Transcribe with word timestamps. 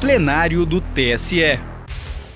plenário 0.00 0.64
do 0.64 0.80
TSE. 0.80 1.60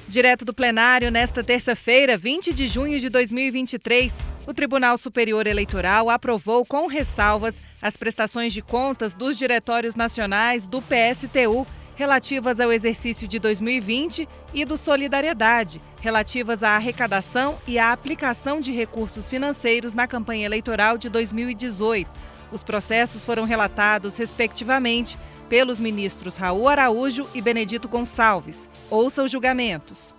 Direto 0.06 0.44
do 0.44 0.52
plenário, 0.52 1.10
nesta 1.10 1.42
terça-feira, 1.42 2.14
20 2.14 2.52
de 2.52 2.66
junho 2.66 3.00
de 3.00 3.08
2023, 3.08 4.18
o 4.46 4.52
Tribunal 4.52 4.98
Superior 4.98 5.46
Eleitoral 5.46 6.10
aprovou 6.10 6.66
com 6.66 6.86
ressalvas 6.86 7.62
as 7.80 7.96
prestações 7.96 8.52
de 8.52 8.60
contas 8.60 9.14
dos 9.14 9.38
diretórios 9.38 9.94
nacionais 9.94 10.66
do 10.66 10.82
PSTU 10.82 11.66
relativas 11.96 12.60
ao 12.60 12.70
exercício 12.70 13.26
de 13.26 13.38
2020 13.38 14.28
e 14.52 14.64
do 14.66 14.76
Solidariedade, 14.76 15.80
relativas 16.02 16.62
à 16.62 16.72
arrecadação 16.72 17.56
e 17.66 17.78
à 17.78 17.92
aplicação 17.92 18.60
de 18.60 18.72
recursos 18.72 19.30
financeiros 19.30 19.94
na 19.94 20.06
campanha 20.06 20.44
eleitoral 20.44 20.98
de 20.98 21.08
2018. 21.08 22.10
Os 22.52 22.62
processos 22.62 23.24
foram 23.24 23.44
relatados, 23.44 24.18
respectivamente, 24.18 25.16
pelos 25.54 25.78
ministros 25.78 26.34
Raul 26.34 26.68
Araújo 26.68 27.28
e 27.32 27.40
Benedito 27.40 27.86
Gonçalves. 27.86 28.68
Ouça 28.90 29.22
os 29.22 29.30
julgamentos. 29.30 30.12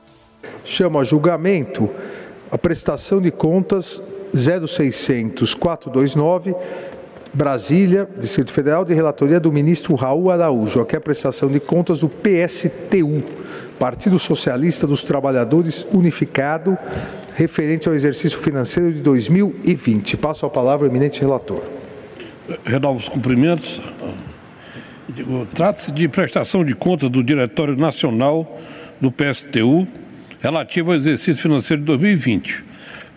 Chama 0.64 1.02
a 1.02 1.04
julgamento 1.04 1.90
a 2.50 2.58
prestação 2.58 3.22
de 3.22 3.32
contas 3.32 4.02
0600 4.34 5.54
429 5.54 6.55
Brasília, 7.34 8.08
Distrito 8.18 8.54
Federal, 8.54 8.86
de 8.86 8.94
relatoria 8.94 9.38
do 9.38 9.52
ministro 9.52 9.94
Raul 9.94 10.32
Araújo, 10.32 10.80
aqui 10.80 10.96
é 10.96 11.00
a 11.00 11.02
prestação 11.02 11.49
de 11.49 11.60
contas 11.60 11.99
do 11.99 12.08
PSTU, 12.08 13.22
Partido 13.77 14.18
Socialista 14.18 14.88
dos 14.88 15.04
Trabalhadores 15.04 15.86
Unificado, 15.91 16.77
referente 17.36 17.90
ao 17.90 17.94
exercício 17.94 18.40
financeiro 18.40 18.94
de 18.94 19.02
2020. 19.02 20.16
Passo 20.16 20.46
a 20.46 20.49
palavra 20.49 20.88
ao 20.88 20.90
eminente 20.90 21.20
relator. 21.20 21.62
Renovo 22.63 22.99
os 22.99 23.10
cumprimentos. 23.10 23.82
Trata-se 25.54 25.91
de 25.91 26.08
prestação 26.08 26.66
de 26.66 26.73
contas 26.73 27.09
do 27.09 27.23
Diretório 27.23 27.76
Nacional 27.76 28.59
do 29.00 29.12
PSTU 29.12 29.88
relativo 30.41 30.91
ao 30.91 30.98
exercício 30.98 31.41
financeiro 31.41 31.82
de 31.82 31.85
2020. 31.88 32.63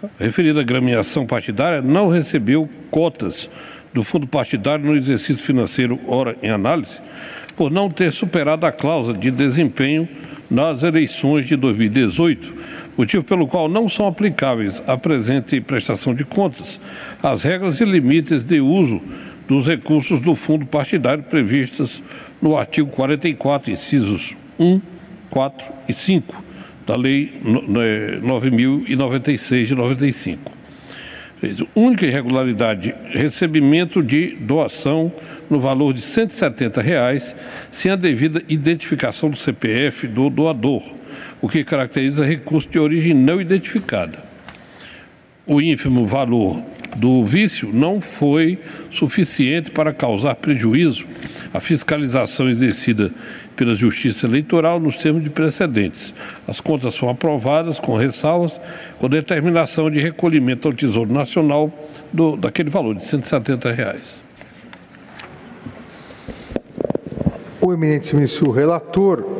A 0.03 0.25
referida 0.25 0.63
gremiação 0.63 1.27
partidária 1.27 1.81
não 1.81 2.09
recebeu 2.09 2.69
cotas 2.91 3.49
do 3.93 4.05
fundo 4.05 4.27
partidário 4.27 4.85
no 4.85 4.95
exercício 4.95 5.43
financeiro 5.43 5.99
ora 6.07 6.37
em 6.43 6.51
análise, 6.51 7.01
por 7.57 7.71
não 7.71 7.91
ter 7.91 8.13
superado 8.13 8.67
a 8.67 8.73
cláusula 8.73 9.17
de 9.17 9.31
desempenho 9.31 10.07
nas 10.51 10.83
eleições 10.83 11.47
de 11.47 11.57
2018, 11.57 12.55
motivo 12.97 13.25
pelo 13.25 13.47
qual 13.47 13.69
não 13.69 13.89
são 13.89 14.07
aplicáveis 14.07 14.83
à 14.87 14.97
presente 14.97 15.61
prestação 15.61 16.15
de 16.15 16.25
contas 16.25 16.79
as 17.23 17.43
regras 17.43 17.81
e 17.81 17.85
limites 17.85 18.45
de 18.45 18.61
uso 18.61 19.03
dos 19.49 19.67
recursos 19.67 20.21
do 20.21 20.37
fundo 20.37 20.67
partidário 20.67 21.25
previstas 21.25 22.03
no 22.41 22.57
artigo 22.57 22.91
44, 22.91 23.73
incisos 23.73 24.37
1, 24.59 24.81
4 25.31 25.73
e 25.89 25.93
5 25.93 26.45
da 26.87 26.95
Lei 26.95 27.33
9.096 27.43 29.65
de 29.65 29.75
95. 29.75 30.59
Única 31.75 32.05
irregularidade, 32.05 32.95
recebimento 33.11 34.03
de 34.03 34.35
doação 34.35 35.13
no 35.49 35.61
valor 35.61 35.95
de 35.95 36.01
170 36.01 36.83
reais, 36.83 37.37
sem 37.71 37.91
a 37.91 37.97
devida 37.97 38.43
identificação 38.49 39.31
do 39.31 39.37
CPF 39.37 40.09
do 40.09 40.29
doador, 40.29 40.83
o 41.41 41.49
que 41.49 41.63
caracteriza 41.63 42.25
recurso 42.25 42.69
de 42.69 42.79
origem 42.79 43.15
não 43.15 43.41
identificada. 43.41 44.19
O 45.47 45.61
ínfimo 45.61 46.07
valor 46.07 46.63
do 46.99 47.25
vício 47.25 47.71
não 47.73 48.01
foi 48.01 48.59
suficiente 48.91 49.71
para 49.71 49.93
causar 49.93 50.35
prejuízo 50.35 51.07
à 51.55 51.61
fiscalização 51.61 52.49
exercida 52.49 53.13
pela 53.57 53.75
Justiça 53.75 54.27
Eleitoral 54.27 54.81
nos 54.81 54.99
termos 54.99 55.23
de 55.23 55.31
precedentes. 55.31 56.13
As 56.47 56.61
contas 56.61 56.95
são 56.95 57.09
aprovadas 57.09 57.79
com 57.79 57.97
ressalvas, 57.97 58.61
com 58.99 59.09
determinação 59.09 59.91
de 59.91 60.01
recolhimento 60.01 60.67
ao 60.67 60.75
Tesouro 60.75 61.13
Nacional 61.13 61.73
do, 62.13 62.37
daquele 62.37 62.69
valor 62.69 62.97
de 62.97 63.05
170 63.05 63.73
reais. 63.73 64.21
O 67.61 67.77
ministro 67.77 68.51
relator 68.51 69.38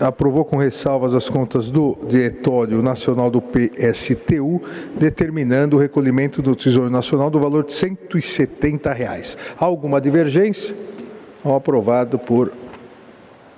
aprovou 0.00 0.44
com 0.44 0.56
ressalvas 0.56 1.14
as 1.14 1.28
contas 1.28 1.70
do 1.70 1.96
Diretório 2.08 2.82
Nacional 2.82 3.30
do 3.30 3.40
PSTU, 3.40 4.62
determinando 4.96 5.76
o 5.76 5.80
recolhimento 5.80 6.40
do 6.40 6.54
Tesouro 6.54 6.90
Nacional 6.90 7.30
do 7.30 7.40
valor 7.40 7.64
de 7.64 7.72
170 7.74 8.92
reais. 8.92 9.36
Alguma 9.58 10.00
divergência? 10.00 10.74
Aprovado 11.44 12.18
por 12.18 12.52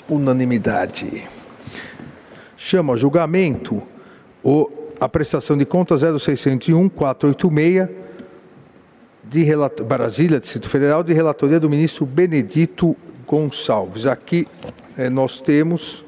unanimidade. 0.09 1.29
Chama 2.57 2.95
a 2.95 2.97
julgamento 2.97 3.83
o, 4.43 4.71
a 5.01 5.09
prestação 5.09 5.57
de 5.57 5.65
contas 5.65 6.03
0601 6.03 6.89
486 6.89 7.89
de 9.25 9.47
Brasília, 9.85 10.41
Distrito 10.41 10.69
Federal, 10.69 11.05
de 11.05 11.13
relatoria 11.13 11.61
do 11.61 11.71
ministro 11.71 12.05
Benedito 12.05 12.97
Gonçalves. 13.27 14.05
Aqui 14.05 14.47
eh, 14.99 15.09
nós 15.09 15.41
temos 15.41 16.05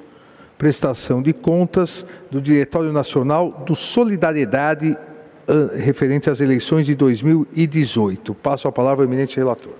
prestação 0.62 1.20
de 1.20 1.32
contas 1.32 2.06
do 2.30 2.40
Diretório 2.40 2.92
Nacional 2.92 3.64
do 3.66 3.74
Solidariedade 3.74 4.96
referente 5.74 6.30
às 6.30 6.40
eleições 6.40 6.86
de 6.86 6.94
2018. 6.94 8.32
Passo 8.32 8.68
a 8.68 8.72
palavra 8.72 9.04
ao 9.04 9.08
eminente 9.08 9.36
relator. 9.36 9.72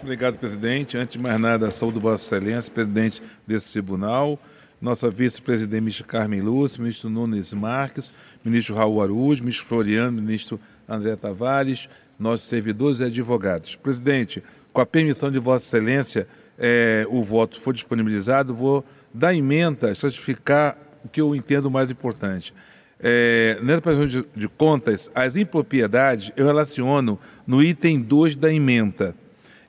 Obrigado, 0.00 0.38
presidente. 0.38 0.96
Antes 0.96 1.18
de 1.18 1.22
mais 1.22 1.38
nada, 1.38 1.70
saúde 1.70 1.98
Vossa 1.98 2.34
Excelência, 2.34 2.72
presidente 2.72 3.22
desse 3.46 3.72
tribunal, 3.72 4.38
nossa 4.80 5.10
vice-presidente, 5.10 5.82
ministra 5.82 6.06
Carmen 6.06 6.40
Lúcia, 6.40 6.82
ministro 6.82 7.10
Nunes 7.10 7.52
Marques, 7.52 8.14
ministro 8.42 8.74
Raul 8.74 9.02
Arujo, 9.02 9.42
ministro 9.42 9.66
Floriano, 9.66 10.22
ministro 10.22 10.58
André 10.88 11.14
Tavares, 11.16 11.90
nossos 12.18 12.48
servidores 12.48 13.00
e 13.00 13.04
advogados. 13.04 13.74
Presidente, 13.74 14.42
com 14.72 14.80
a 14.80 14.86
permissão 14.86 15.30
de 15.30 15.38
Vossa 15.38 15.66
Excelência, 15.66 16.26
é, 16.58 17.06
o 17.10 17.22
voto 17.22 17.60
for 17.60 17.74
disponibilizado, 17.74 18.54
vou 18.54 18.82
dar 19.16 19.34
emenda, 19.34 19.94
certificar 19.94 20.76
o 21.04 21.08
que 21.08 21.20
eu 21.20 21.34
entendo 21.34 21.70
mais 21.70 21.90
importante. 21.90 22.52
É, 23.00 23.58
nessa 23.62 23.80
prestação 23.80 24.06
de, 24.06 24.26
de 24.34 24.48
contas, 24.48 25.10
as 25.14 25.36
impropriedades 25.36 26.32
eu 26.36 26.46
relaciono 26.46 27.18
no 27.46 27.62
item 27.62 28.00
2 28.00 28.36
da 28.36 28.52
emenda 28.52 29.14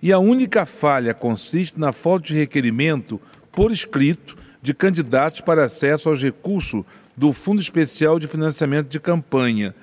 e 0.02 0.12
a 0.12 0.20
única 0.20 0.66
falha 0.66 1.14
consiste 1.14 1.80
na 1.80 1.92
falta 1.92 2.28
de 2.28 2.36
requerimento 2.36 3.20
por 3.52 3.72
escrito 3.72 4.36
de 4.62 4.74
candidatos 4.74 5.42
para 5.42 5.66
acesso 5.66 6.10
aos 6.10 6.22
recursos 6.22 6.84
do 7.16 7.34
Fundo 7.34 7.62
Especial 7.62 8.20
de 8.20 8.28
Financiamento 8.28 8.88
de 8.88 9.00
Campanha. 9.00 9.74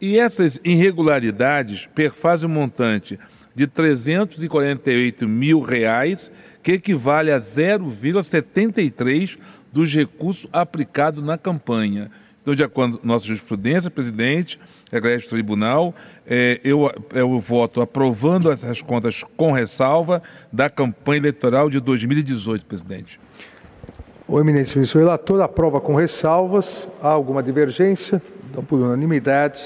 E 0.00 0.18
essas 0.18 0.60
irregularidades 0.64 1.86
perfazem 1.94 2.48
um 2.48 2.52
montante 2.52 3.18
de 3.54 3.66
348 3.66 5.28
mil 5.28 5.60
reais, 5.60 6.30
que 6.64 6.72
equivale 6.72 7.30
a 7.30 7.38
0,73 7.38 9.38
dos 9.70 9.94
recursos 9.94 10.48
aplicados 10.50 11.22
na 11.22 11.36
campanha. 11.36 12.10
Então, 12.40 12.54
de 12.54 12.64
acordo 12.64 12.98
com 12.98 13.06
nossa 13.06 13.26
jurisprudência, 13.26 13.90
presidente, 13.90 14.58
regresse 14.90 15.28
tribunal, 15.28 15.94
é, 16.26 16.58
eu, 16.64 16.90
eu 17.12 17.38
voto 17.38 17.82
aprovando 17.82 18.50
essas 18.50 18.80
contas 18.80 19.22
com 19.36 19.52
ressalva 19.52 20.22
da 20.50 20.70
campanha 20.70 21.18
eleitoral 21.18 21.68
de 21.68 21.80
2018, 21.80 22.64
presidente. 22.64 23.20
O 24.26 24.40
eminente 24.40 24.74
ministro 24.74 25.00
relator 25.00 25.42
aprova 25.42 25.82
com 25.82 25.94
ressalvas. 25.94 26.88
Há 27.02 27.08
alguma 27.08 27.42
divergência? 27.42 28.22
Então, 28.50 28.64
por 28.64 28.78
unanimidade, 28.78 29.60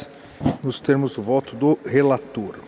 nos 0.65 0.81
termos 0.81 1.15
do 1.15 1.23
voto 1.23 1.55
do 1.55 1.79
relator. 1.87 2.68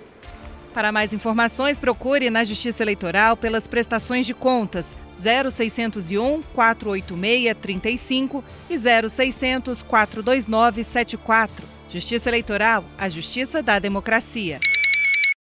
Para 0.72 0.92
mais 0.92 1.12
informações, 1.12 1.80
procure 1.80 2.30
na 2.30 2.44
Justiça 2.44 2.84
Eleitoral 2.84 3.36
pelas 3.36 3.66
prestações 3.66 4.24
de 4.24 4.32
contas 4.32 4.94
0601 5.16 6.42
486 6.54 7.56
35 7.60 8.44
e 8.68 8.78
0600 8.78 9.82
429 9.82 10.84
74. 10.84 11.66
Justiça 11.88 12.30
Eleitoral, 12.30 12.84
a 12.96 13.08
justiça 13.08 13.60
da 13.60 13.80
democracia. 13.80 14.60